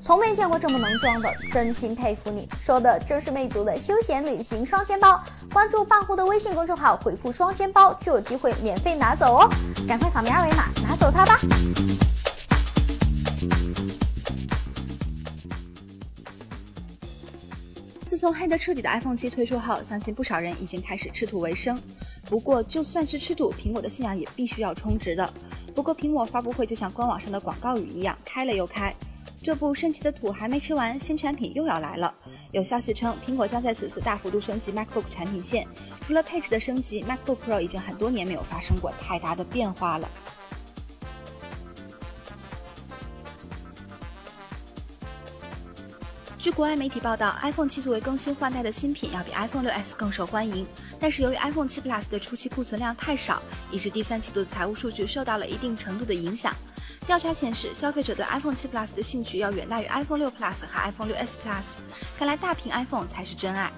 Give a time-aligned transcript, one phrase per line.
[0.00, 2.48] 从没见过这么能装的，真心佩服你！
[2.62, 5.20] 说的正是魅族的休闲旅行双肩包。
[5.52, 9.48] 关注半壶的微信公众号，回复“双肩包”就有机会免费拿走哦！
[9.88, 11.38] 赶快扫描二维码拿走它吧！
[18.06, 21.78] 自从黑得彻底的 iPhone 七推出后，相信不少人已经开始吃土为生。
[22.26, 25.28] 不过，就算是吃土，苹果的信仰也必须要充值的。
[25.74, 28.94] 不过，苹果发布会就像官网上的广告语一样，开了又开。
[29.42, 32.12] 这部神奇的土还没吃完，新产品又要来了。
[32.50, 35.66] 有消息称，苹果将在此次大幅度升级 MacBook 产品线。
[36.00, 40.10] 除了配置的升级，MacBook Pro 已经很多年没有发生过太大的变化了。
[46.38, 50.66] 据国外媒体报道，iPhone 七作为更新换代的新品，要比 iPhone 6s 更受欢迎。
[50.98, 56.54] 但是由于 iPhone 七 Plus 的初期库存量太少，以致第三季度的财务数据受到了一定程度的影响。
[57.08, 61.78] 调查显示，消费者对 iPhone 7 Plus 的兴趣要远大于 iPhone 6 Plus 和 iPhone 6s Plus。
[62.18, 63.72] 看来大屏 iPhone 才是真爱。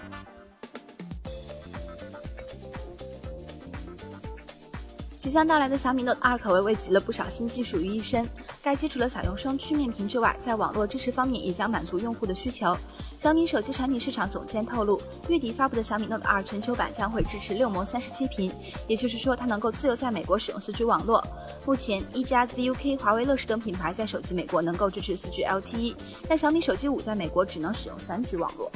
[5.21, 8.27] 即将到来的小米 Note 2可谓汇集了不少新技术于一身。
[8.63, 12.75] 该机除了采用双曲面屏之外，在网络支持方面也将满足用户的需求。
[13.19, 14.99] 小米手机产品市场总监透露，
[15.29, 18.51] 月底发布的小米 Note 2全球版将会支持六模三十七频，
[18.89, 21.23] 也就是说它能够自由在美国使用 4G 网络。
[21.67, 25.95] 目前，一加、ZUK、华为、乐视等品牌在手机美国能够支持 4G LTE，
[26.31, 28.73] 但小米手机五在美国只能使用 3G 网络。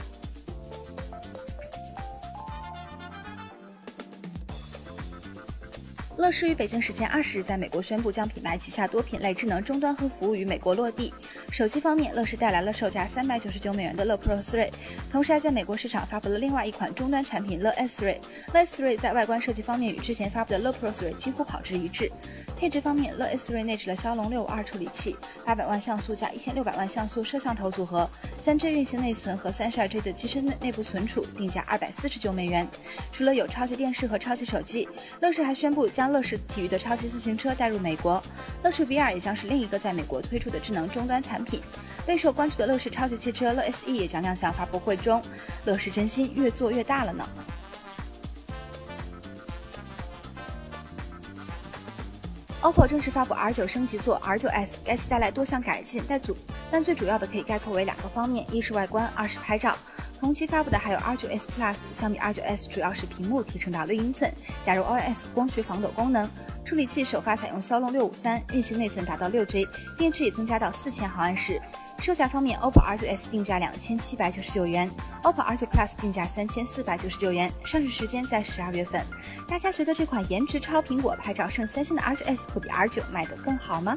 [6.25, 11.13] 乐视于北京时间二十日在美国宣布，将品牌旗下多品类智能终端和服务于美国落地。
[11.53, 14.71] 手机方面，乐视带来了售价三百九十九美元的乐 Pro 3，
[15.13, 18.17] 同时还在美国市场发布了另外一款终端产品乐 S3。
[18.55, 22.11] 乐 S3 在外观设计方面与之前发布的乐 Pro 3几乎保持一致。
[22.57, 32.67] 配置方面，乐 S3 内置了骁龙六五二处理器，八百万像素加一千六百万像素摄像头组合，三 G 运行内存和三十二 G 的机身内内部存储，定价二百四十九美元。
[33.13, 34.89] 除了有超级电视和超级手机，
[35.21, 38.23] 乐视还宣布将乐视体育的超级自行车带入美国，
[38.63, 41.61] 乐视 VR 也将是另一个在美国推出的智能终端产品。
[42.07, 45.21] 备受关注的乐视超级汽车乐 SE 也将亮相发布会中，
[45.65, 47.29] 乐视真心越做越大了呢。
[52.63, 56.37] OPPO 正式发布 R9 升级作 R9s，该机带来多项改进，但主
[56.71, 59.77] 但最主要的可以概括为两个方面，一是外观，二是拍照。
[60.25, 64.33] 同期发布的还有 R9s Plus，相比 R9s 主要是屏幕提升到六英寸，
[64.65, 66.27] 加入 OIS 光学防抖功能，
[66.65, 69.69] 处理器首发采用骁龙六五三，运行内存达到六 G，
[69.99, 71.61] 电池也增加到四千毫安时。
[71.99, 74.91] 售价方面，OPPO R9s 定价两千七百九十九元
[75.25, 79.05] ，OPPO R9 Plus 定价三千四百九十九元，上市时间在十二月份。
[79.47, 83.95] 大家觉得这款颜值超苹果、拍照胜三星的 R9s 会比 R9 卖得更好吗？